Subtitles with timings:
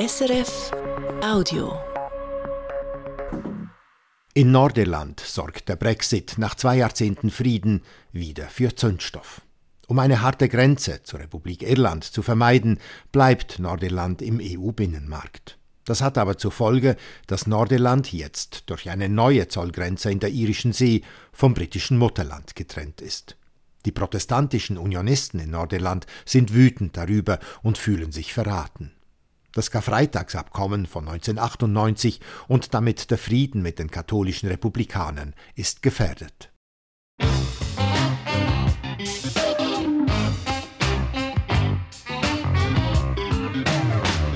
[0.00, 0.70] SRF
[1.22, 1.78] Audio.
[4.32, 9.42] In Nordirland sorgt der Brexit nach zwei Jahrzehnten Frieden wieder für Zündstoff.
[9.88, 12.78] Um eine harte Grenze zur Republik Irland zu vermeiden,
[13.12, 15.58] bleibt Nordirland im EU-Binnenmarkt.
[15.84, 16.96] Das hat aber zur Folge,
[17.26, 23.02] dass Nordirland jetzt durch eine neue Zollgrenze in der irischen See vom britischen Mutterland getrennt
[23.02, 23.36] ist.
[23.84, 28.92] Die protestantischen Unionisten in Nordirland sind wütend darüber und fühlen sich verraten.
[29.52, 36.52] Das Karfreitagsabkommen von 1998 und damit der Frieden mit den katholischen Republikanern ist gefährdet.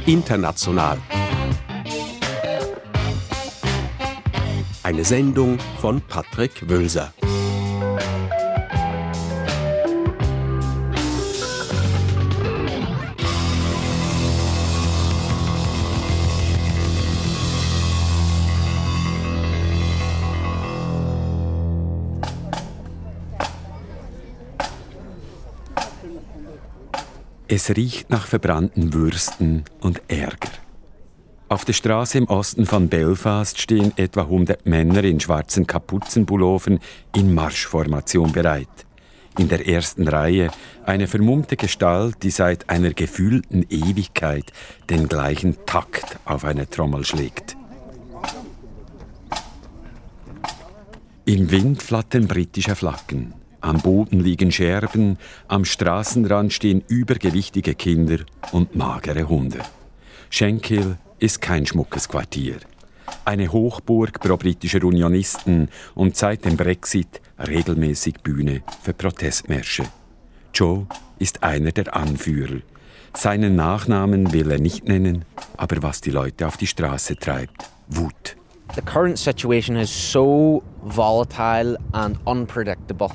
[0.06, 0.98] International.
[4.82, 7.15] Eine Sendung von Patrick Wölser.
[27.57, 30.51] Es riecht nach verbrannten Würsten und Ärger.
[31.49, 36.80] Auf der Straße im Osten von Belfast stehen etwa 100 Männer in schwarzen Kapuzenpullovern
[37.15, 38.66] in Marschformation bereit.
[39.38, 40.51] In der ersten Reihe
[40.85, 44.52] eine vermummte Gestalt, die seit einer gefühlten Ewigkeit
[44.91, 47.57] den gleichen Takt auf eine Trommel schlägt.
[51.25, 53.43] Im Wind flattern britische Flaggen.
[53.65, 55.16] Am Boden liegen Scherben,
[55.48, 58.18] am Straßenrand stehen übergewichtige Kinder
[58.52, 59.60] und magere Hunde.
[60.29, 62.57] Schenkill ist kein schmuckes Quartier.
[63.24, 69.84] Eine Hochburg pro-britischer Unionisten und seit dem Brexit regelmäßig Bühne für Protestmärsche.
[70.53, 70.87] Joe
[71.19, 72.60] ist einer der Anführer.
[73.15, 75.25] Seinen Nachnamen will er nicht nennen,
[75.56, 78.37] aber was die Leute auf die Straße treibt, Wut.
[78.75, 83.10] The current situation is so volatile and unpredictable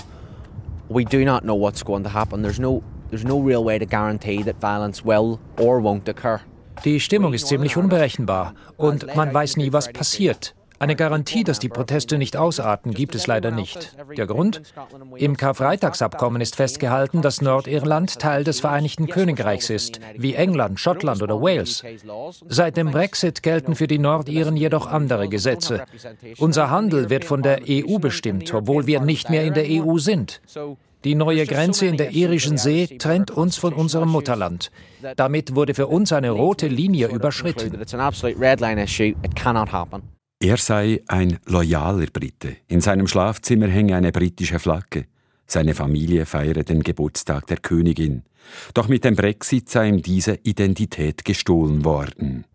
[0.89, 2.41] we do not know what's going to happen.
[2.41, 6.41] There's no, there's no real way to guarantee that violence will or won't occur.
[6.83, 10.55] Die Stimmung ist ziemlich unberechenbar und man weiß nie, was passiert.
[10.79, 13.95] Eine Garantie, dass die Proteste nicht ausarten, gibt es leider nicht.
[14.17, 14.61] Der Grund?
[15.17, 21.41] Im Karfreitagsabkommen ist festgehalten, dass Nordirland Teil des Vereinigten Königreichs ist, wie England, Schottland oder
[21.41, 21.83] Wales.
[22.47, 25.83] Seit dem Brexit gelten für die Nordiren jedoch andere Gesetze.
[26.37, 30.41] Unser Handel wird von der EU bestimmt, obwohl wir nicht mehr in der EU sind.
[31.05, 34.71] Die neue Grenze in der irischen See trennt uns von unserem Mutterland.
[35.15, 37.71] Damit wurde für uns eine rote Linie überschritten.
[40.41, 42.55] Er sei ein loyaler Brite.
[42.69, 45.03] In seinem Schlafzimmer hänge eine britische Flagge.
[45.45, 48.23] Seine Familie feiere den Geburtstag der Königin.
[48.73, 52.45] Doch mit dem Brexit sei ihm diese Identität gestohlen worden.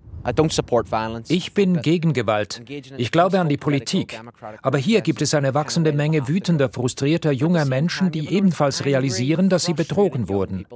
[1.29, 2.63] Ich bin gegen Gewalt.
[2.97, 4.19] Ich glaube an die Politik.
[4.63, 9.67] Aber hier gibt es eine wachsende Menge wütender, frustrierter junger Menschen, die ebenfalls realisieren, dass
[9.67, 10.67] sie betrogen wurden.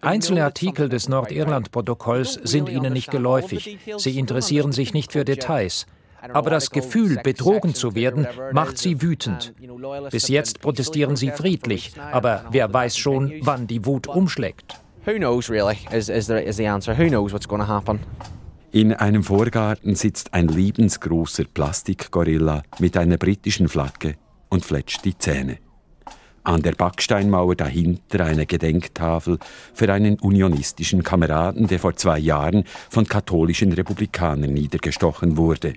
[0.00, 3.78] Einzelne Artikel des Nordirland-Protokolls sind ihnen nicht geläufig.
[3.98, 5.86] Sie interessieren sich nicht für Details.
[6.32, 9.54] Aber das Gefühl, betrogen zu werden, macht sie wütend.
[10.10, 14.80] Bis jetzt protestieren sie friedlich, aber wer weiß schon, wann die Wut umschlägt.
[18.70, 24.14] In einem Vorgarten sitzt ein lebensgroßer Plastikgorilla mit einer britischen Flagge
[24.48, 25.58] und fletscht die Zähne.
[26.44, 29.38] An der Backsteinmauer dahinter eine Gedenktafel
[29.74, 35.74] für einen unionistischen Kameraden, der vor zwei Jahren von katholischen Republikanern niedergestochen wurde.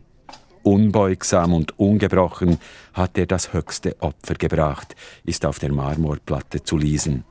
[0.65, 2.57] Unbeugsam und ungebrochen
[2.91, 7.23] hat er das höchste Opfer gebracht, ist auf der Marmorplatte zu lesen.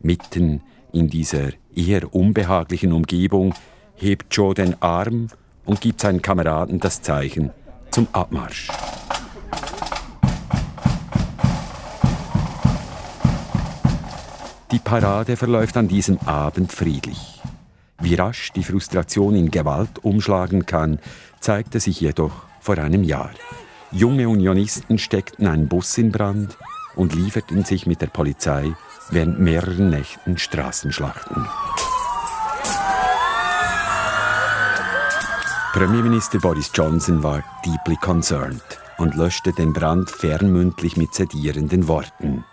[0.00, 0.60] Mitten
[0.92, 3.54] in dieser eher unbehaglichen Umgebung
[3.94, 5.28] hebt Joe den Arm
[5.64, 7.50] und gibt seinen Kameraden das Zeichen
[7.90, 8.68] zum Abmarsch.
[14.70, 17.40] Die Parade verläuft an diesem Abend friedlich.
[18.02, 20.98] Wie rasch die Frustration in Gewalt umschlagen kann,
[21.40, 23.30] zeigte sich jedoch vor einem Jahr.
[23.92, 26.58] Junge Unionisten steckten einen Bus in Brand
[26.96, 28.74] und lieferten sich mit der Polizei
[29.10, 31.46] während mehreren Nächten Straßenschlachten.
[35.72, 42.44] Premierminister Boris Johnson war deeply concerned und löschte den Brand fernmündlich mit sedierenden Worten.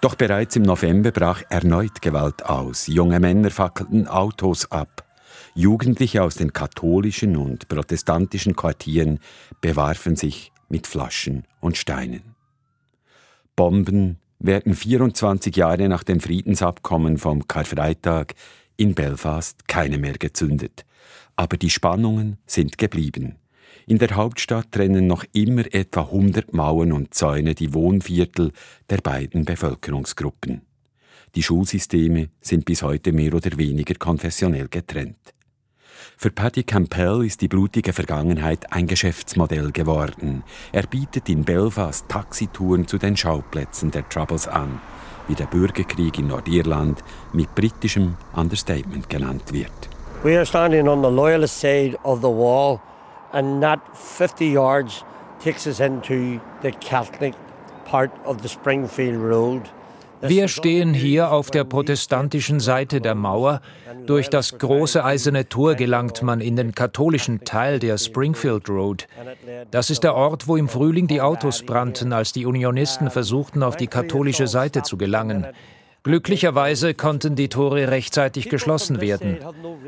[0.00, 2.88] Doch bereits im November brach erneut Gewalt aus.
[2.88, 5.04] Junge Männer fackelten Autos ab.
[5.54, 9.18] Jugendliche aus den katholischen und protestantischen Quartieren
[9.60, 12.34] bewarfen sich mit Flaschen und Steinen.
[13.54, 18.34] Bomben werden 24 Jahre nach dem Friedensabkommen vom Karfreitag
[18.78, 20.86] in Belfast keine mehr gezündet.
[21.36, 23.36] Aber die Spannungen sind geblieben.
[23.86, 28.52] In der Hauptstadt trennen noch immer etwa 100 Mauern und Zäune die Wohnviertel
[28.88, 30.62] der beiden Bevölkerungsgruppen.
[31.34, 35.34] Die Schulsysteme sind bis heute mehr oder weniger konfessionell getrennt.
[36.16, 40.42] Für Paddy Campbell ist die blutige Vergangenheit ein Geschäftsmodell geworden.
[40.72, 44.80] Er bietet in Belfast Taxitouren zu den Schauplätzen der Troubles an,
[45.28, 47.02] wie der Bürgerkrieg in Nordirland
[47.32, 49.72] mit britischem Understatement genannt wird.
[50.22, 52.80] We are standing on the loyalist side of the wall
[53.32, 55.04] and that 50 yards
[55.42, 57.34] takes us into the Catholic
[57.84, 59.62] part of the Springfield Road.
[60.22, 63.60] Wir stehen hier auf der protestantischen Seite der Mauer.
[64.06, 69.08] Durch das große eiserne Tor gelangt man in den katholischen Teil der Springfield Road.
[69.70, 73.76] Das ist der Ort, wo im Frühling die Autos brannten, als die Unionisten versuchten, auf
[73.76, 75.46] die katholische Seite zu gelangen.
[76.04, 79.38] Glücklicherweise konnten die Tore rechtzeitig geschlossen werden.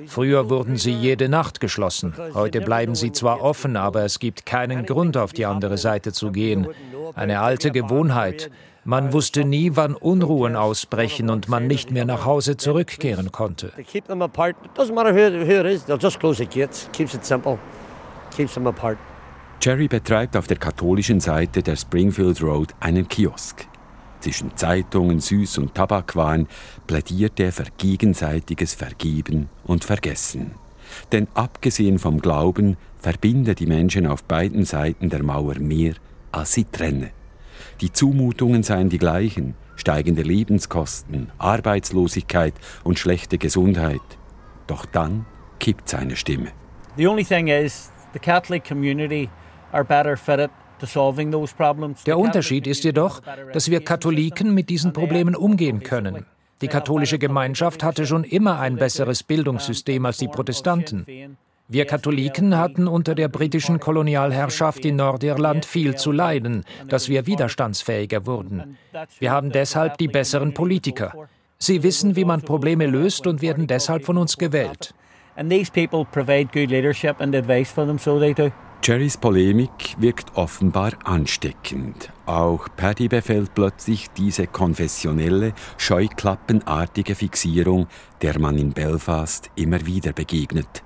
[0.06, 2.14] Früher wurden sie jede Nacht geschlossen.
[2.34, 6.30] Heute bleiben sie zwar offen, aber es gibt keinen Grund, auf die andere Seite zu
[6.30, 6.68] gehen.
[7.14, 8.50] Eine alte Gewohnheit.
[8.86, 13.72] Man wusste nie, wann Unruhen ausbrechen und man nicht mehr nach Hause zurückkehren konnte.
[19.62, 23.66] Jerry betreibt auf der katholischen Seite der Springfield Road einen Kiosk.
[24.20, 26.46] Zwischen Zeitungen, Süß- und Tabakwaren
[26.86, 30.52] plädiert er für gegenseitiges Vergeben und Vergessen.
[31.10, 35.94] Denn abgesehen vom Glauben verbinde die Menschen auf beiden Seiten der Mauer mehr,
[36.32, 37.12] als sie trenne.
[37.80, 42.54] Die Zumutungen seien die gleichen, steigende Lebenskosten, Arbeitslosigkeit
[42.84, 44.00] und schlechte Gesundheit.
[44.66, 45.26] Doch dann
[45.58, 46.48] kippt seine Stimme.
[46.96, 49.28] The only thing is, the Catholic community
[49.72, 50.50] are better fitted
[52.06, 53.20] der Unterschied ist jedoch,
[53.52, 56.26] dass wir Katholiken mit diesen Problemen umgehen können.
[56.60, 61.36] Die katholische Gemeinschaft hatte schon immer ein besseres Bildungssystem als die Protestanten.
[61.66, 68.26] Wir Katholiken hatten unter der britischen Kolonialherrschaft in Nordirland viel zu leiden, dass wir widerstandsfähiger
[68.26, 68.76] wurden.
[69.18, 71.26] Wir haben deshalb die besseren Politiker.
[71.56, 74.94] Sie wissen, wie man Probleme löst und werden deshalb von uns gewählt.
[78.82, 82.12] Jerrys Polemik wirkt offenbar ansteckend.
[82.26, 87.86] Auch Paddy befällt plötzlich diese konfessionelle, scheuklappenartige Fixierung,
[88.20, 90.82] der man in Belfast immer wieder begegnet.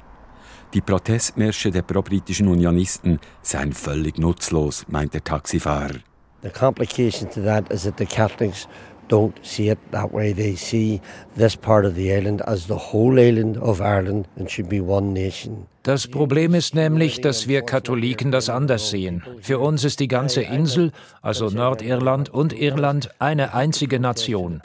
[0.74, 6.00] Die Protestmärsche der pro-britischen Unionisten seien völlig nutzlos, meint der Taxifahrer.
[6.42, 8.68] The complication to that is that the Catholics
[9.08, 10.34] don't see it that way.
[10.34, 11.00] They see
[11.34, 15.14] this part of the island as the whole island of Ireland and should be one
[15.14, 15.66] nation.
[15.88, 19.22] Das Problem ist nämlich, dass wir Katholiken das anders sehen.
[19.40, 20.92] Für uns ist die ganze Insel,
[21.22, 24.60] also Nordirland und Irland, eine einzige Nation.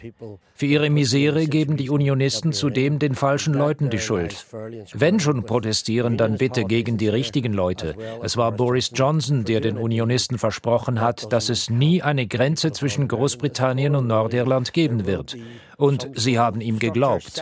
[0.54, 4.46] Für ihre Misere geben die Unionisten zudem den falschen Leuten die Schuld.
[4.92, 7.96] Wenn schon protestieren, dann bitte gegen die richtigen Leute.
[8.22, 13.08] Es war Boris Johnson, der den Unionisten versprochen hat, dass es nie eine Grenze zwischen
[13.08, 15.38] Großbritannien und Nordirland geben wird.
[15.78, 17.42] Und sie haben ihm geglaubt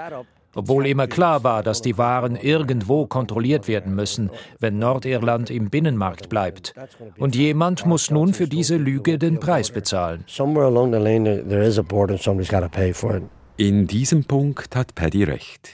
[0.55, 6.29] obwohl immer klar war, dass die Waren irgendwo kontrolliert werden müssen, wenn Nordirland im Binnenmarkt
[6.29, 6.73] bleibt.
[7.17, 10.23] Und jemand muss nun für diese Lüge den Preis bezahlen.
[13.57, 15.69] In diesem Punkt hat Paddy recht.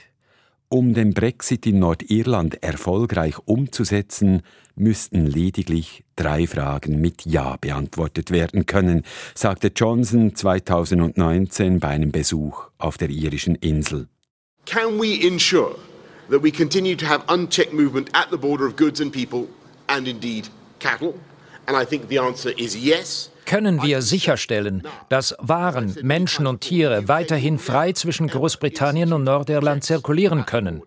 [0.70, 4.42] Um den Brexit in Nordirland erfolgreich umzusetzen,
[4.76, 9.04] müssten lediglich drei Fragen mit Ja beantwortet werden können,
[9.34, 14.08] sagte Johnson 2019 bei einem Besuch auf der irischen Insel.
[14.68, 15.76] Can we ensure
[16.28, 19.48] that we continue to have unchecked movement at the border of goods and people
[19.88, 21.14] and indeed cattle?
[21.66, 23.30] And I think the answer is yes.
[23.46, 30.44] Können wir sicherstellen, dass Waren, Menschen und Tiere weiterhin frei zwischen Großbritannien und Nordirland zirkulieren
[30.44, 30.82] können?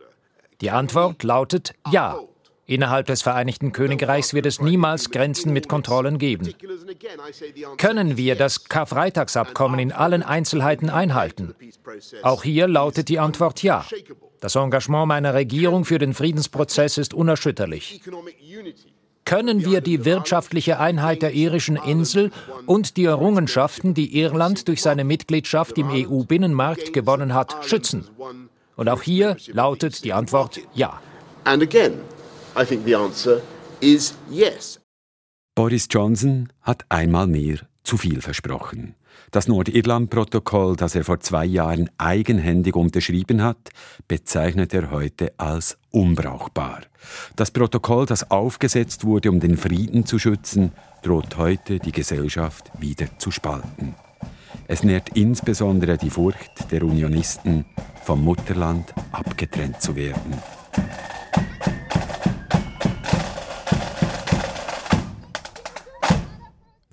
[0.62, 2.20] Die Antwort lautet ja.
[2.66, 6.54] Innerhalb des Vereinigten Königreichs wird es niemals Grenzen mit Kontrollen geben.
[7.78, 11.56] Können wir das Karfreitagsabkommen in allen Einzelheiten einhalten?
[12.24, 13.86] Auch hier lautet die Antwort ja.
[14.40, 18.02] Das Engagement meiner Regierung für den Friedensprozess ist unerschütterlich.
[19.26, 22.32] Können wir die wirtschaftliche Einheit der irischen Insel
[22.66, 28.08] und die Errungenschaften, die Irland durch seine Mitgliedschaft im EU-Binnenmarkt gewonnen hat, schützen?
[28.76, 31.00] Und auch hier lautet die Antwort ja.
[31.44, 31.94] And again,
[32.54, 33.42] I think the answer
[33.80, 34.80] is yes.
[35.56, 38.96] Boris Johnson hat einmal mehr zu viel versprochen.
[39.32, 43.70] Das Nordirland-Protokoll, das er vor zwei Jahren eigenhändig unterschrieben hat,
[44.08, 46.82] bezeichnet er heute als unbrauchbar.
[47.38, 53.18] Das Protokoll, das aufgesetzt wurde, um den Frieden zu schützen, droht heute die Gesellschaft wieder
[53.18, 53.96] zu spalten.
[54.68, 57.66] Es nährt insbesondere die Furcht der Unionisten,
[58.04, 60.34] vom Mutterland abgetrennt zu werden.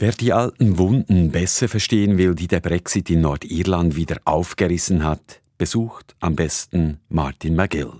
[0.00, 5.40] Wer die alten Wunden besser verstehen will, die der Brexit in Nordirland wieder aufgerissen hat,
[5.58, 7.90] besucht am besten Martin McGill.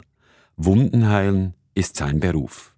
[0.56, 2.76] Wunden heilen ist sein Beruf.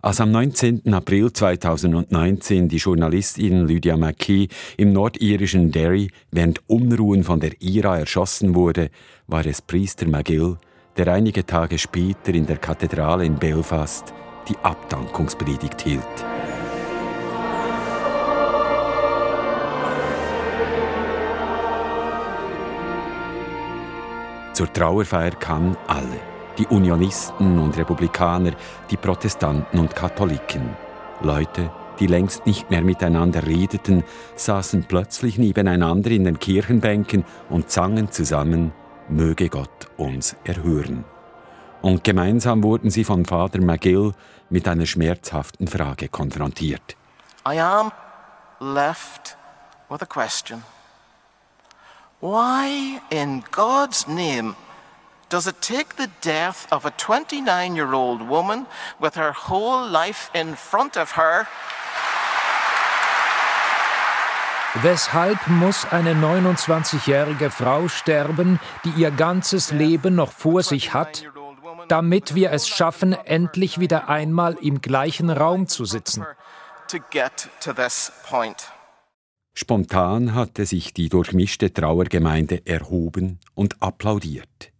[0.00, 0.94] Als am 19.
[0.94, 4.48] April 2019 die Journalistin Lydia McKee
[4.78, 8.88] im nordirischen Derry während Unruhen von der IRA erschossen wurde,
[9.26, 10.56] war es Priester McGill,
[10.96, 14.14] der einige Tage später in der Kathedrale in Belfast
[14.48, 16.31] die Abdankungspredigt hielt.
[24.62, 26.20] Zur Trauerfeier kamen alle.
[26.56, 28.52] Die Unionisten und Republikaner,
[28.92, 30.76] die Protestanten und Katholiken.
[31.20, 34.04] Leute, die längst nicht mehr miteinander redeten,
[34.36, 38.72] saßen plötzlich nebeneinander in den Kirchenbänken und sangen zusammen
[39.08, 41.04] Möge Gott uns erhören.
[41.80, 44.12] Und gemeinsam wurden sie von Vater McGill
[44.48, 46.96] mit einer schmerzhaften Frage konfrontiert.
[47.44, 47.90] I am
[48.60, 49.36] left
[49.90, 50.62] with a question.
[52.22, 54.54] Why, in God's name,
[55.28, 58.66] does it take the death of a 29 year old woman
[59.00, 61.48] with her whole life in front of her?
[64.82, 71.24] Weshalb muss eine 29-jährige Frau sterben, die ihr ganzes Leben noch vor sich hat,
[71.88, 76.24] damit wir es schaffen, endlich wieder einmal im gleichen Raum zu sitzen?
[76.86, 78.70] To get to this point.
[79.54, 84.72] Spontan hatte sich die durchmischte Trauergemeinde erhoben und applaudiert.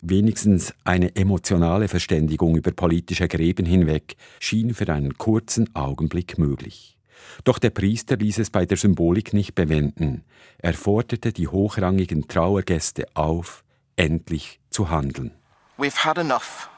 [0.00, 6.98] Wenigstens eine emotionale Verständigung über politische Gräben hinweg schien für einen kurzen Augenblick möglich.
[7.44, 10.24] Doch der Priester ließ es bei der Symbolik nicht bewenden.
[10.58, 13.64] Er forderte die hochrangigen Trauergäste auf,
[13.96, 15.32] endlich zu handeln.
[15.78, 16.68] We've had enough.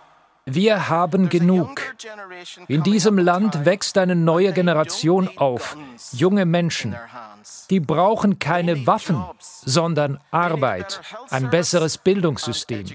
[0.44, 1.85] Wir haben genug.
[2.68, 5.76] In diesem Land wächst eine neue Generation auf,
[6.12, 6.96] junge Menschen.
[7.70, 11.00] Die brauchen keine Waffen, sondern Arbeit,
[11.30, 12.86] ein besseres Bildungssystem.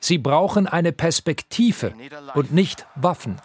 [0.00, 1.94] Sie brauchen eine Perspektive
[2.34, 3.40] und nicht Waffen.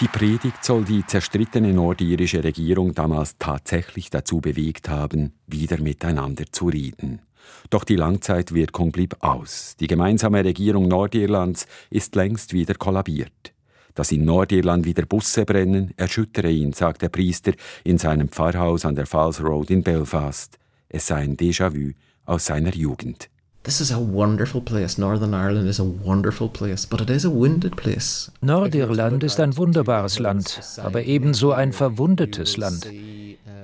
[0.00, 6.66] Die Predigt soll die zerstrittene nordirische Regierung damals tatsächlich dazu bewegt haben, wieder miteinander zu
[6.66, 7.20] reden.
[7.70, 9.76] Doch die Langzeitwirkung blieb aus.
[9.80, 13.52] Die gemeinsame Regierung Nordirlands ist längst wieder kollabiert.
[13.94, 17.52] Dass in Nordirland wieder Busse brennen, erschüttere ihn, sagt der Priester
[17.84, 20.58] in seinem Pfarrhaus an der Falls Road in Belfast.
[20.88, 21.92] Es sei ein Déjà-vu
[22.24, 23.28] aus seiner Jugend.
[23.64, 24.98] This is a wonderful place.
[24.98, 28.30] Northern Ireland is a wonderful place, but it is a wounded place.
[28.42, 32.86] Nordirland ist ein wunderbares Land, aber ebenso ein verwundetes Land.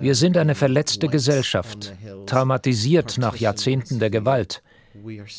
[0.00, 1.92] Wir sind eine verletzte Gesellschaft,
[2.24, 4.62] traumatisiert nach Jahrzehnten der Gewalt.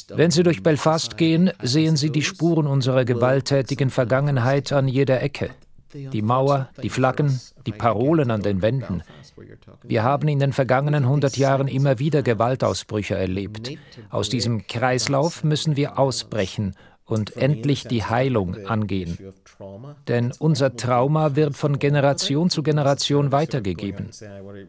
[0.09, 5.49] Wenn Sie durch Belfast gehen, sehen Sie die Spuren unserer gewalttätigen Vergangenheit an jeder Ecke.
[5.93, 9.03] Die Mauer, die Flaggen, die Parolen an den Wänden.
[9.83, 13.71] Wir haben in den vergangenen 100 Jahren immer wieder Gewaltausbrüche erlebt.
[14.09, 19.17] Aus diesem Kreislauf müssen wir ausbrechen und endlich die Heilung angehen.
[20.07, 24.09] Denn unser Trauma wird von Generation zu Generation weitergegeben.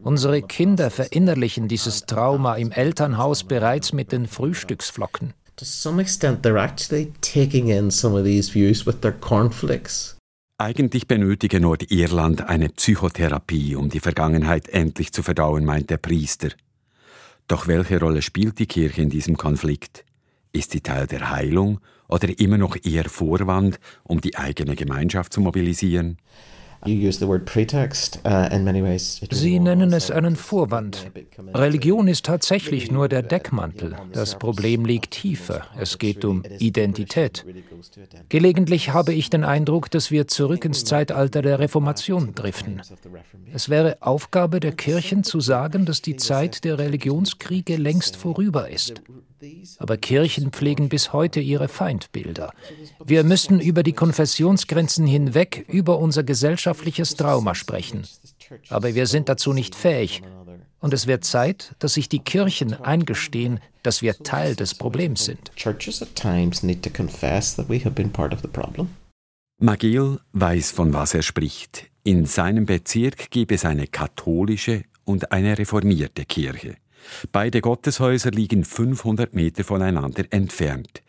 [0.03, 5.33] Unsere Kinder verinnerlichen dieses Trauma im Elternhaus bereits mit den Frühstücksflocken.
[5.57, 10.12] To some extent, they're actually taking in some of these views with their cornflakes.
[10.59, 16.49] Eigentlich benötige Nordirland eine Psychotherapie, um die Vergangenheit endlich zu verdauen, meint der Priester.
[17.47, 20.05] Doch welche Rolle spielt die Kirche in diesem Konflikt?
[20.51, 25.41] Ist sie Teil der Heilung oder immer noch eher Vorwand, um die eigene Gemeinschaft zu
[25.41, 26.17] mobilisieren?
[29.31, 31.11] Sie nennen es einen Vorwand.
[31.53, 33.95] Religion ist tatsächlich nur der Deckmantel.
[34.11, 35.65] Das Problem liegt tiefer.
[35.77, 37.45] Es geht um Identität.
[38.29, 42.81] Gelegentlich habe ich den Eindruck, dass wir zurück ins Zeitalter der Reformation driften.
[43.53, 49.01] Es wäre Aufgabe der Kirchen zu sagen, dass die Zeit der Religionskriege längst vorüber ist.
[49.77, 52.53] Aber Kirchen pflegen bis heute ihre Feindbilder.
[53.03, 58.03] Wir müssen über die Konfessionsgrenzen hinweg über unser gesellschaftliches Trauma sprechen.
[58.69, 60.21] Aber wir sind dazu nicht fähig.
[60.79, 65.51] Und es wird Zeit, dass sich die Kirchen eingestehen, dass wir Teil des Problems sind.
[69.59, 71.85] Magiel weiß, von was er spricht.
[72.03, 76.75] In seinem Bezirk gibt es eine katholische und eine reformierte Kirche.
[77.31, 81.01] Beide Gotteshäuser liegen 500 Meter voneinander entfernt.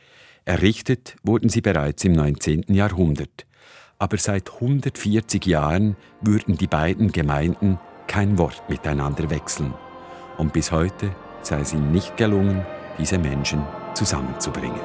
[0.45, 2.65] Errichtet wurden sie bereits im 19.
[2.69, 3.47] Jahrhundert.
[3.99, 9.75] Aber seit 140 Jahren würden die beiden Gemeinden kein Wort miteinander wechseln.
[10.37, 12.65] Und bis heute sei es ihnen nicht gelungen,
[12.99, 14.81] diese Menschen zusammenzubringen.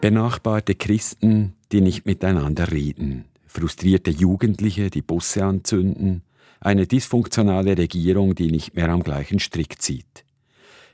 [0.00, 3.24] Benachbarte Christen, die nicht miteinander reden,
[3.58, 6.22] frustrierte Jugendliche, die Busse anzünden,
[6.60, 10.24] eine dysfunktionale Regierung, die nicht mehr am gleichen Strick zieht.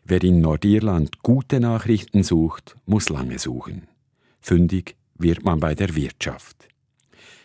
[0.05, 3.87] Wer in Nordirland gute Nachrichten sucht, muss lange suchen.
[4.41, 6.69] Fündig wird man bei der Wirtschaft.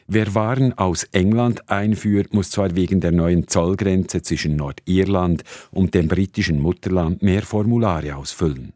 [0.08, 6.08] Wer Waren aus England einführt, muss zwar wegen der neuen Zollgrenze zwischen Nordirland und dem
[6.08, 8.74] britischen Mutterland mehr Formulare ausfüllen.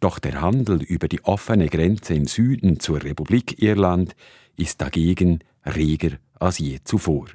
[0.00, 4.14] Doch der Handel über die offene Grenze im Süden zur Republik Irland
[4.56, 7.28] ist dagegen reger als je zuvor.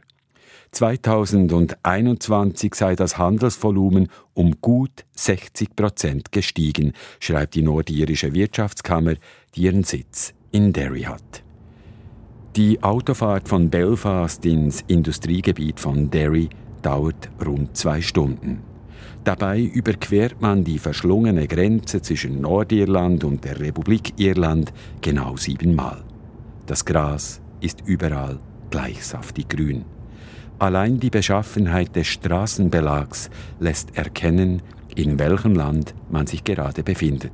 [0.71, 9.15] 2021 sei das Handelsvolumen um gut 60 Prozent gestiegen, schreibt die nordirische Wirtschaftskammer,
[9.55, 11.43] die ihren Sitz in Derry hat.
[12.55, 16.49] Die Autofahrt von Belfast ins Industriegebiet von Derry
[16.81, 18.63] dauert rund zwei Stunden.
[19.23, 26.03] Dabei überquert man die verschlungene Grenze zwischen Nordirland und der Republik Irland genau siebenmal.
[26.65, 29.85] Das Gras ist überall gleich saftig grün.
[30.59, 34.63] Allein die Beschaffenheit des Straßenbelags lässt erkennen,
[34.95, 37.31] in welchem Land man sich gerade befindet.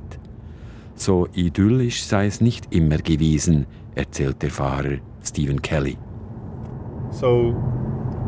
[0.94, 5.96] So idyllisch sei es nicht immer gewesen, erzählt der Fahrer Stephen Kelly.
[7.10, 7.54] So,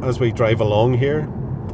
[0.03, 1.29] as we drive along here,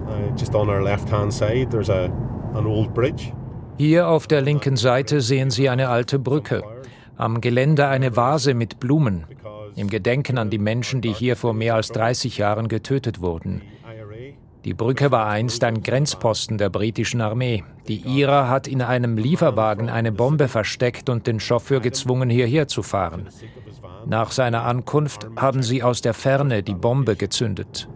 [0.07, 2.11] uh, just on our left-hand side, there's a,
[2.55, 3.33] an old bridge.
[3.79, 6.63] Hier auf der linken Seite sehen Sie eine alte Brücke.
[7.17, 9.25] Am Geländer eine Vase mit Blumen
[9.77, 13.63] im Gedenken an die Menschen, die hier vor mehr als 30 Jahren getötet wurden.
[14.65, 17.65] Die Brücke war einst ein Grenzposten der britischen Armee.
[17.89, 22.83] Die IRA hat in einem Lieferwagen eine Bombe versteckt und den Chauffeur gezwungen, hierher zu
[22.83, 23.29] fahren.
[24.07, 27.89] Nach seiner Ankunft haben sie aus der Ferne die Bombe gezündet.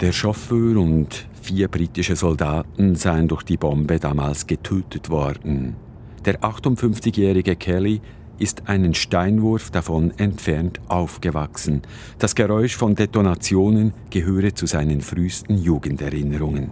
[0.00, 5.76] Der Chauffeur und vier britische Soldaten seien durch die Bombe damals getötet worden.
[6.24, 8.00] Der 58-jährige Kelly
[8.38, 11.82] ist einen Steinwurf davon entfernt aufgewachsen.
[12.18, 16.70] Das Geräusch von Detonationen gehöre zu seinen frühesten Jugenderinnerungen.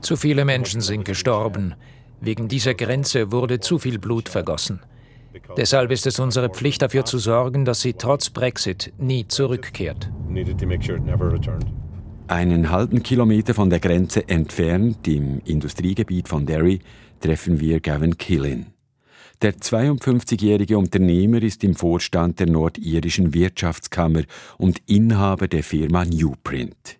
[0.00, 1.74] Zu viele Menschen sind gestorben.
[2.20, 4.80] Wegen dieser Grenze wurde zu viel Blut vergossen.
[5.56, 10.10] Deshalb ist es unsere Pflicht dafür zu sorgen, dass sie trotz Brexit nie zurückkehrt.
[12.26, 16.80] Einen halben Kilometer von der Grenze entfernt, im Industriegebiet von Derry,
[17.20, 18.66] treffen wir Gavin Killin.
[19.42, 24.22] Der 52-jährige Unternehmer ist im Vorstand der nordirischen Wirtschaftskammer
[24.56, 26.96] und Inhaber der Firma Newprint.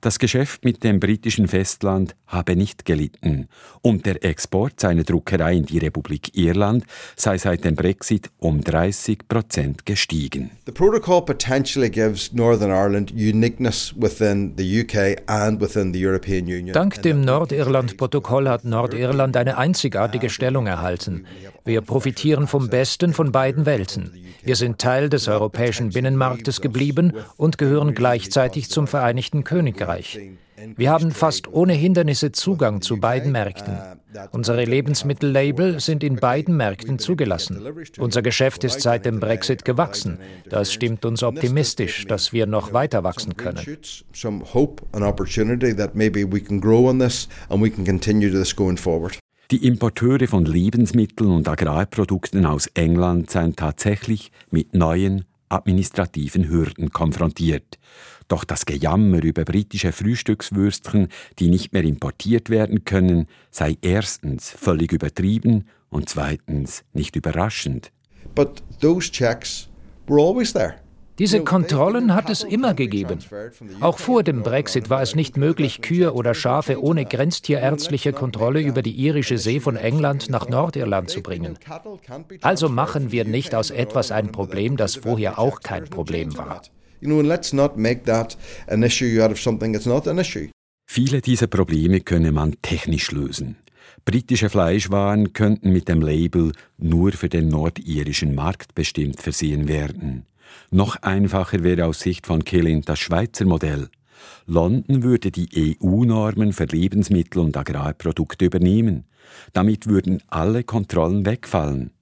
[0.00, 3.48] Das Geschäft mit dem britischen Festland habe nicht gelitten
[3.82, 6.84] und der Export seiner Druckerei in die Republik Irland
[7.16, 10.50] sei seit dem Brexit um 30 Prozent gestiegen.
[10.66, 16.72] The protocol potentially gives Northern Ireland uniqueness within the UK and within the European Union.
[16.72, 21.26] Dank dem Nordirland-Protokoll hat Nordirland eine einzigartige Stellung erhalten.
[21.64, 24.12] Wir profitieren vom Besten von beiden Welten.
[24.42, 30.20] Wir sind Teil des europäischen Binnenmarktes geblieben und gehören gleichzeitig zum Vereinigten Königreich.
[30.76, 33.78] Wir haben fast ohne Hindernisse Zugang zu beiden Märkten.
[34.30, 37.60] Unsere Lebensmittellabel sind in beiden Märkten zugelassen.
[37.98, 40.18] Unser Geschäft ist seit dem Brexit gewachsen.
[40.48, 43.78] Das stimmt uns optimistisch, dass wir noch weiter wachsen können.
[49.50, 57.78] Die Importeure von Lebensmitteln und Agrarprodukten aus England seien tatsächlich mit neuen administrativen Hürden konfrontiert.
[58.26, 64.92] Doch das Gejammer über britische Frühstückswürstchen, die nicht mehr importiert werden können, sei erstens völlig
[64.92, 67.92] übertrieben und zweitens nicht überraschend.
[68.34, 69.68] But those checks
[70.06, 70.76] were always there.
[71.18, 73.18] Diese Kontrollen hat es immer gegeben.
[73.80, 78.82] Auch vor dem Brexit war es nicht möglich, Kühe oder Schafe ohne grenztierärztliche Kontrolle über
[78.82, 81.56] die irische See von England nach Nordirland zu bringen.
[82.40, 86.62] Also machen wir nicht aus etwas ein Problem, das vorher auch kein Problem war.
[90.86, 93.56] Viele dieser Probleme könne man technisch lösen.
[94.04, 100.26] Britische Fleischwaren könnten mit dem Label nur für den nordirischen Markt bestimmt versehen werden.
[100.70, 103.88] Noch einfacher wäre aus Sicht von Killin das Schweizer Modell.
[104.46, 109.04] London würde die EU-Normen für Lebensmittel und Agrarprodukte übernehmen.
[109.52, 111.92] Damit würden alle Kontrollen wegfallen.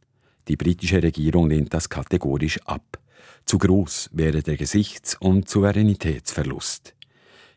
[0.48, 2.98] Die britische Regierung lehnt das kategorisch ab.
[3.46, 6.94] Zu groß wäre der Gesichts- und Souveränitätsverlust.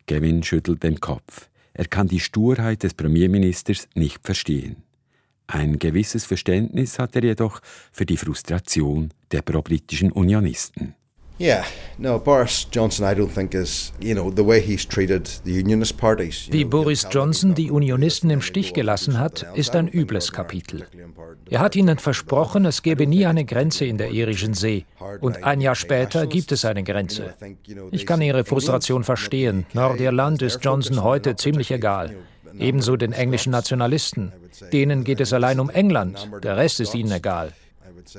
[0.08, 1.50] Gavin schüttelt den Kopf.
[1.74, 4.84] Er kann die Sturheit des Premierministers nicht verstehen.
[5.48, 10.96] Ein gewisses Verständnis hat er jedoch für die Frustration der pro-britischen Unionisten.
[11.38, 11.54] Wie
[16.64, 20.88] Boris Johnson die Unionisten im Stich gelassen hat, ist ein übles Kapitel.
[21.50, 24.86] Er hat ihnen versprochen, es gebe nie eine Grenze in der irischen See.
[25.20, 27.34] Und ein Jahr später gibt es eine Grenze.
[27.92, 29.66] Ich kann ihre Frustration verstehen.
[29.74, 32.16] Nordirland ist Johnson heute ziemlich egal.
[32.60, 34.32] Ebenso den englischen Nationalisten.
[34.72, 36.30] Denen geht es allein um England.
[36.44, 37.52] Der Rest ist ihnen egal.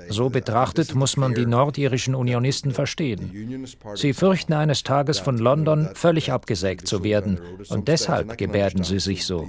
[0.08, 3.66] So betrachtet muss man die nordirischen Unionisten verstehen.
[3.94, 9.24] Sie fürchten eines Tages von London völlig abgesägt zu werden und deshalb gebärden sie sich
[9.24, 9.46] so.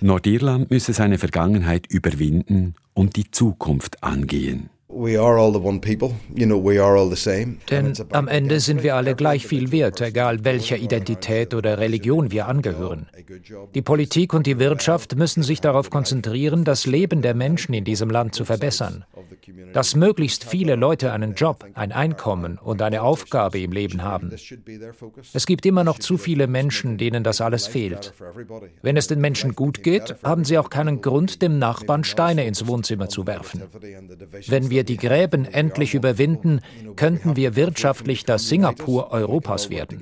[0.00, 4.70] Nordirland müsse seine Vergangenheit überwinden und die Zukunft angehen.
[7.70, 12.46] Denn am Ende sind wir alle gleich viel wert, egal welcher Identität oder Religion wir
[12.46, 13.06] angehören.
[13.74, 18.10] Die Politik und die Wirtschaft müssen sich darauf konzentrieren, das Leben der Menschen in diesem
[18.10, 19.04] Land zu verbessern.
[19.72, 24.30] Dass möglichst viele Leute einen Job, ein Einkommen und eine Aufgabe im Leben haben.
[25.32, 28.12] Es gibt immer noch zu viele Menschen, denen das alles fehlt.
[28.82, 32.66] Wenn es den Menschen gut geht, haben sie auch keinen Grund, dem Nachbarn Steine ins
[32.66, 33.62] Wohnzimmer zu werfen.
[34.48, 36.60] Wenn wir die Gräben endlich überwinden,
[36.96, 39.98] könnten wir wirtschaftlich das Singapur Europas werden.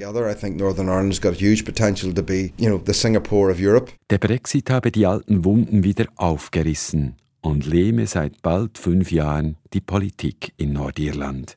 [4.10, 9.80] Der Brexit habe die alten Wunden wieder aufgerissen und lähme seit bald fünf Jahren die
[9.80, 11.56] Politik in Nordirland.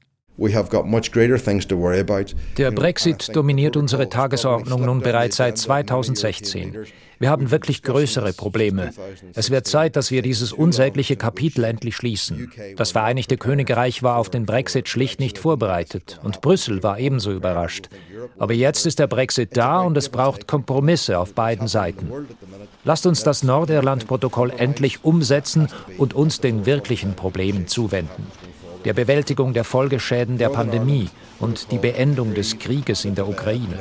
[2.58, 6.76] Der Brexit dominiert unsere Tagesordnung nun bereits seit 2016.
[7.24, 8.92] Wir haben wirklich größere Probleme.
[9.34, 12.52] Es wird Zeit, dass wir dieses unsägliche Kapitel endlich schließen.
[12.76, 17.88] Das Vereinigte Königreich war auf den Brexit schlicht nicht vorbereitet und Brüssel war ebenso überrascht.
[18.38, 22.12] Aber jetzt ist der Brexit da und es braucht Kompromisse auf beiden Seiten.
[22.84, 28.28] Lasst uns das Nordirland-Protokoll endlich umsetzen und uns den wirklichen Problemen zuwenden
[28.86, 33.78] der Bewältigung der Folgeschäden der Pandemie und die Beendung des Krieges in der Ukraine.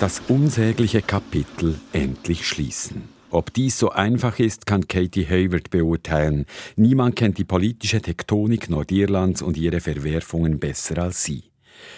[0.00, 3.08] Das unsägliche Kapitel endlich schließen.
[3.30, 6.46] Ob dies so einfach ist, kann Katie Hayward beurteilen.
[6.76, 11.42] Niemand kennt die politische Tektonik Nordirlands und ihre Verwerfungen besser als sie.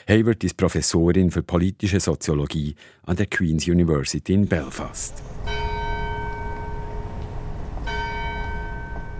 [0.09, 5.15] Hayward ist Professorin für politische Soziologie an der Queen's University in Belfast.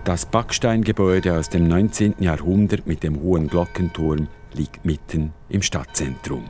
[0.03, 2.15] Das Backsteingebäude aus dem 19.
[2.19, 6.49] Jahrhundert mit dem hohen Glockenturm liegt mitten im Stadtzentrum.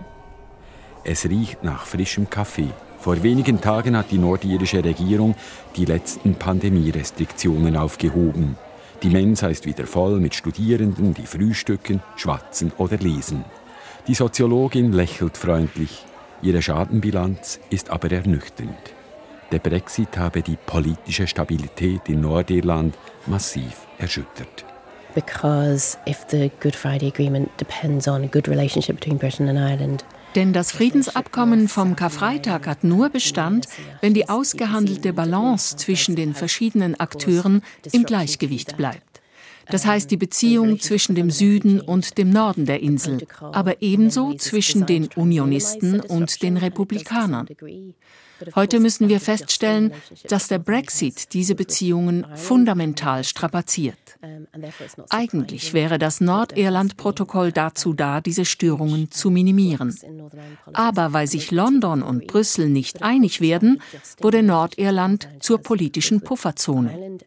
[1.03, 2.69] Es riecht nach frischem Kaffee.
[2.99, 5.35] Vor wenigen Tagen hat die nordirische Regierung
[5.75, 8.55] die letzten Pandemierestriktionen aufgehoben.
[9.03, 13.43] Die Mensa ist wieder voll mit Studierenden, die frühstücken, schwatzen oder lesen.
[14.07, 16.05] Die Soziologin lächelt freundlich.
[16.41, 18.93] Ihre Schadenbilanz ist aber ernüchternd.
[19.51, 24.65] Der Brexit habe die politische Stabilität in Nordirland massiv erschüttert.
[25.13, 30.05] Because if the Good Friday Agreement depends on a good relationship between Britain and Ireland,
[30.35, 33.67] denn das Friedensabkommen vom Karfreitag hat nur Bestand,
[33.99, 37.61] wenn die ausgehandelte Balance zwischen den verschiedenen Akteuren
[37.91, 39.10] im Gleichgewicht bleibt.
[39.67, 44.85] Das heißt die Beziehung zwischen dem Süden und dem Norden der Insel, aber ebenso zwischen
[44.85, 47.47] den Unionisten und den Republikanern.
[48.55, 49.93] Heute müssen wir feststellen,
[50.27, 53.97] dass der Brexit diese Beziehungen fundamental strapaziert.
[55.09, 59.97] Eigentlich wäre das Nordirland-Protokoll dazu da, diese Störungen zu minimieren.
[60.73, 63.81] Aber weil sich London und Brüssel nicht einig werden,
[64.19, 67.19] wurde Nordirland zur politischen Pufferzone.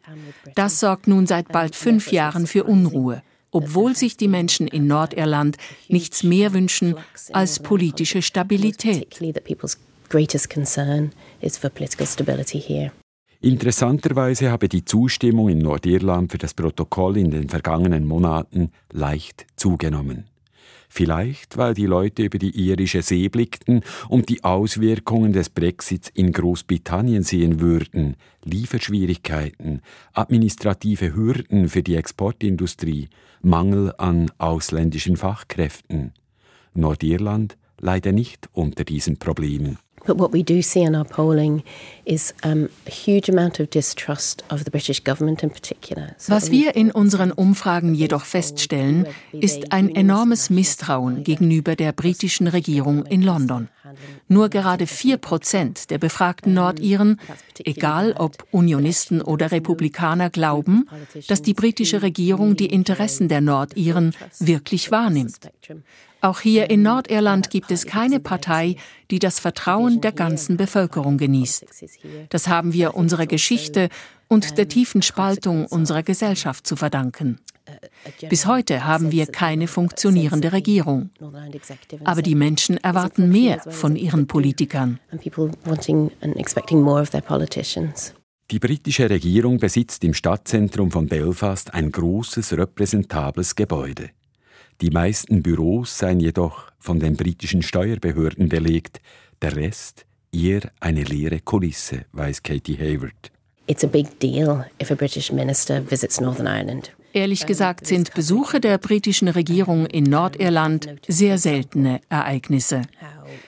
[0.54, 3.22] Das sorgt nun seit bald fünf Jahren für Unruhe
[3.54, 5.56] obwohl sich die Menschen in Nordirland
[5.88, 6.96] nichts mehr wünschen
[7.32, 9.20] als politische Stabilität.
[13.40, 20.24] Interessanterweise habe die Zustimmung in Nordirland für das Protokoll in den vergangenen Monaten leicht zugenommen.
[20.88, 26.32] Vielleicht, weil die Leute über die irische See blickten und die Auswirkungen des Brexits in
[26.32, 33.08] Großbritannien sehen würden, Lieferschwierigkeiten, administrative Hürden für die Exportindustrie,
[33.42, 36.12] Mangel an ausländischen Fachkräften.
[36.74, 39.78] Nordirland leider nicht unter diesen Problemen.
[40.06, 41.62] But what we do see in our polling
[42.04, 46.14] is um, a huge amount of distrust of the British government in particular.
[46.28, 53.06] Was wir in unseren Umfragen jedoch feststellen, ist ein enormes Misstrauen gegenüber der britischen Regierung
[53.06, 53.68] in London.
[54.28, 57.20] Nur gerade vier Prozent der befragten Nordiren,
[57.64, 60.88] egal ob Unionisten oder Republikaner, glauben,
[61.28, 65.50] dass die britische Regierung die Interessen der Nordiren wirklich wahrnimmt.
[66.24, 68.76] Auch hier in Nordirland gibt es keine Partei,
[69.10, 71.66] die das Vertrauen der ganzen Bevölkerung genießt.
[72.30, 73.90] Das haben wir unserer Geschichte
[74.26, 77.40] und der tiefen Spaltung unserer Gesellschaft zu verdanken.
[78.30, 81.10] Bis heute haben wir keine funktionierende Regierung.
[82.04, 85.00] Aber die Menschen erwarten mehr von ihren Politikern.
[88.50, 94.08] Die britische Regierung besitzt im Stadtzentrum von Belfast ein großes, repräsentables Gebäude.
[94.80, 99.00] Die meisten Büros seien jedoch von den britischen Steuerbehörden belegt,
[99.40, 103.30] der Rest eher eine leere Kulisse, weiß Katie Hayward.
[103.66, 106.92] It's a big deal if a British minister visits Northern Ireland.
[107.14, 112.82] Ehrlich gesagt sind Besuche der britischen Regierung in Nordirland sehr seltene Ereignisse.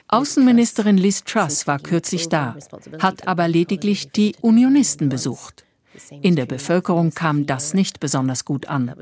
[0.06, 2.56] Außenministerin Liz Truss war kürzlich da,
[3.00, 5.65] hat aber lediglich die Unionisten besucht.
[6.22, 8.94] In der Bevölkerung kam das nicht besonders gut an.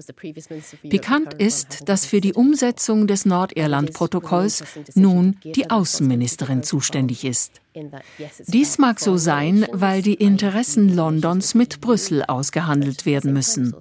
[0.82, 7.60] Bekannt ist, dass für die Umsetzung des Nordirland-Protokolls nun die Außenministerin zuständig ist.
[8.46, 13.74] Dies mag so sein, weil die Interessen Londons mit Brüssel ausgehandelt werden müssen.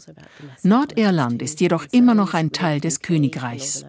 [0.64, 3.86] Nordirland ist jedoch immer noch ein Teil des Königreichs.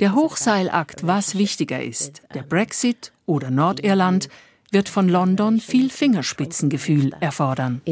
[0.00, 4.28] Der Hochseilakt, was wichtiger ist, der Brexit oder Nordirland,
[4.72, 7.82] wird von London viel Fingerspitzengefühl erfordern.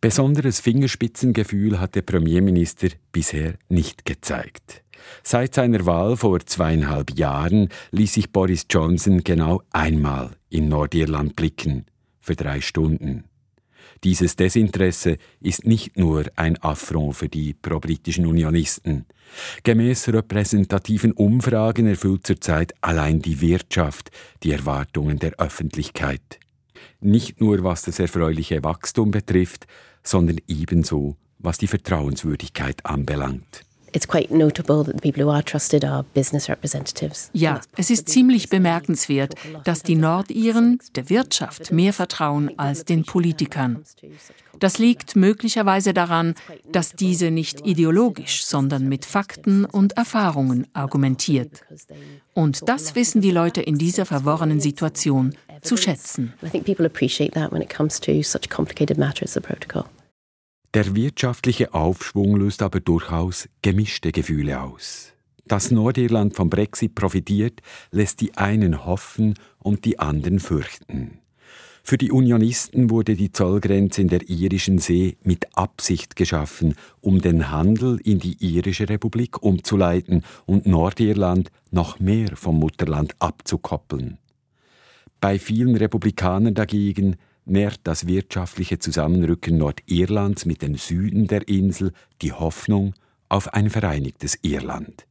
[0.00, 4.82] Besonderes Fingerspitzengefühl hat der Premierminister bisher nicht gezeigt.
[5.22, 11.86] Seit seiner Wahl vor zweieinhalb Jahren ließ sich Boris Johnson genau einmal in Nordirland blicken,
[12.20, 13.24] für drei Stunden.
[14.04, 19.04] Dieses Desinteresse ist nicht nur ein Affront für die pro-britischen Unionisten.
[19.62, 24.10] Gemäß repräsentativen Umfragen erfüllt zurzeit allein die Wirtschaft
[24.42, 26.40] die Erwartungen der Öffentlichkeit.
[27.00, 29.66] Nicht nur was das erfreuliche Wachstum betrifft,
[30.02, 33.64] sondern ebenso was die Vertrauenswürdigkeit anbelangt.
[37.32, 43.82] Ja, es ist ziemlich bemerkenswert, dass die Nordiren der Wirtschaft mehr vertrauen als den Politikern.
[44.58, 46.34] Das liegt möglicherweise daran,
[46.70, 51.62] dass diese nicht ideologisch, sondern mit Fakten und Erfahrungen argumentiert.
[52.34, 56.34] Und das wissen die Leute in dieser verworrenen Situation zu schätzen.
[56.42, 59.84] I think people appreciate that when it comes to such complicated matters as the protocol.
[60.72, 65.12] Der wirtschaftliche Aufschwung löst aber durchaus gemischte Gefühle aus.
[65.44, 71.18] Dass Nordirland vom Brexit profitiert, lässt die einen hoffen und die anderen fürchten.
[71.82, 77.50] Für die Unionisten wurde die Zollgrenze in der irischen See mit Absicht geschaffen, um den
[77.50, 84.18] Handel in die irische Republik umzuleiten und Nordirland noch mehr vom Mutterland abzukoppeln.
[85.20, 87.16] Bei vielen Republikanern dagegen
[87.50, 92.94] nährt das wirtschaftliche Zusammenrücken Nordirlands mit dem Süden der Insel die Hoffnung
[93.28, 95.06] auf ein vereinigtes Irland.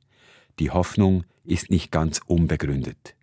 [0.59, 3.15] Die Hoffnung ist nicht ganz unbegründet.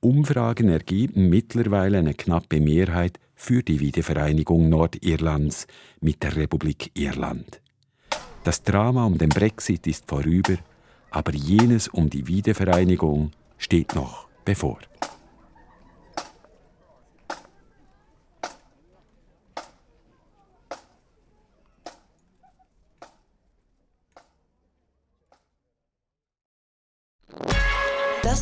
[0.00, 5.66] Umfragen ergeben mittlerweile eine knappe Mehrheit für die Wiedervereinigung Nordirlands
[6.00, 7.60] mit der Republik Irland.
[8.44, 10.56] Das Drama um den Brexit ist vorüber,
[11.10, 14.78] aber jenes um die Wiedervereinigung steht noch bevor.
[28.22, 28.41] Das